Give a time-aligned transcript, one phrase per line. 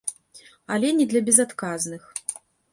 [0.77, 2.11] Але не для безадказных.